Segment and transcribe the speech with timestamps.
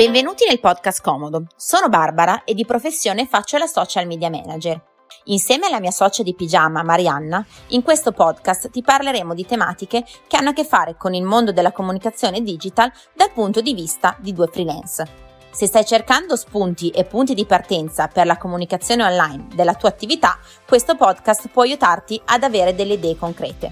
[0.00, 1.44] Benvenuti nel podcast Comodo.
[1.56, 4.82] Sono Barbara e di professione faccio la social media manager.
[5.24, 10.38] Insieme alla mia socia di pigiama, Marianna, in questo podcast ti parleremo di tematiche che
[10.38, 14.32] hanno a che fare con il mondo della comunicazione digital dal punto di vista di
[14.32, 15.06] due freelance.
[15.50, 20.38] Se stai cercando spunti e punti di partenza per la comunicazione online della tua attività,
[20.66, 23.70] questo podcast può aiutarti ad avere delle idee concrete.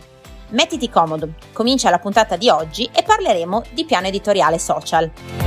[0.50, 5.37] Mettiti comodo, comincia la puntata di oggi e parleremo di piano editoriale social.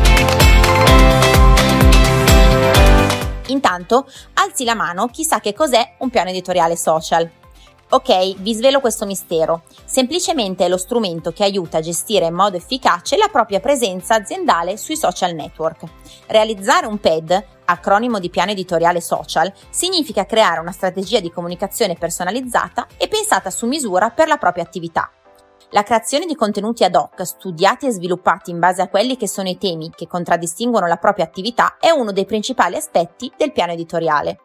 [3.52, 7.30] Intanto, alzi la mano chi sa che cos'è un piano editoriale social.
[7.94, 9.64] Ok, vi svelo questo mistero.
[9.84, 14.78] Semplicemente è lo strumento che aiuta a gestire in modo efficace la propria presenza aziendale
[14.78, 15.84] sui social network.
[16.28, 22.88] Realizzare un PED, acronimo di piano editoriale social, significa creare una strategia di comunicazione personalizzata
[22.96, 25.12] e pensata su misura per la propria attività.
[25.74, 29.48] La creazione di contenuti ad hoc, studiati e sviluppati in base a quelli che sono
[29.48, 34.40] i temi che contraddistinguono la propria attività, è uno dei principali aspetti del piano editoriale.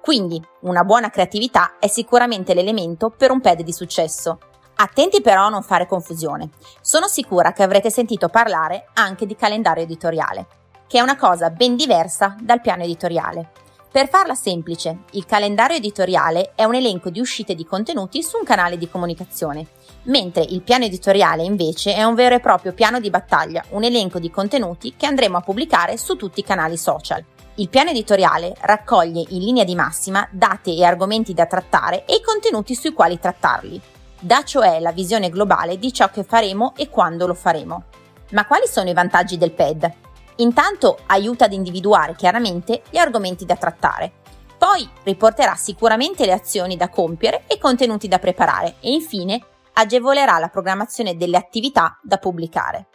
[0.00, 4.40] Quindi, una buona creatività è sicuramente l'elemento per un PED di successo.
[4.74, 6.50] Attenti però a non fare confusione.
[6.80, 10.46] Sono sicura che avrete sentito parlare anche di calendario editoriale,
[10.88, 13.52] che è una cosa ben diversa dal piano editoriale.
[13.92, 18.42] Per farla semplice, il calendario editoriale è un elenco di uscite di contenuti su un
[18.42, 19.66] canale di comunicazione,
[20.04, 24.18] mentre il piano editoriale invece è un vero e proprio piano di battaglia, un elenco
[24.18, 27.22] di contenuti che andremo a pubblicare su tutti i canali social.
[27.56, 32.22] Il piano editoriale raccoglie in linea di massima date e argomenti da trattare e i
[32.22, 33.78] contenuti sui quali trattarli.
[34.18, 37.82] Dà cioè la visione globale di ciò che faremo e quando lo faremo.
[38.30, 39.92] Ma quali sono i vantaggi del PED?
[40.36, 44.20] Intanto aiuta ad individuare chiaramente gli argomenti da trattare.
[44.58, 50.38] Poi riporterà sicuramente le azioni da compiere e i contenuti da preparare e infine agevolerà
[50.38, 52.88] la programmazione delle attività da pubblicare.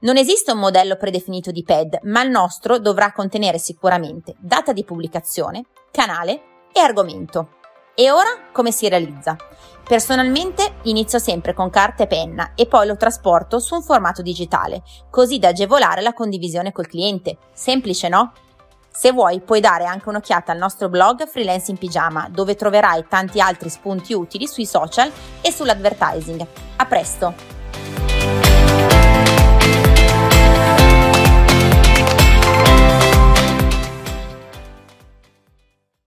[0.00, 4.84] Non esiste un modello predefinito di PED, ma il nostro dovrà contenere sicuramente data di
[4.84, 7.62] pubblicazione, canale e argomento.
[7.96, 9.36] E ora come si realizza?
[9.86, 14.82] Personalmente inizio sempre con carta e penna e poi lo trasporto su un formato digitale,
[15.10, 17.38] così da agevolare la condivisione col cliente.
[17.52, 18.32] Semplice, no?
[18.90, 23.40] Se vuoi puoi dare anche un'occhiata al nostro blog Freelance in Pigiama, dove troverai tanti
[23.40, 26.46] altri spunti utili sui social e sull'advertising.
[26.76, 27.63] A presto!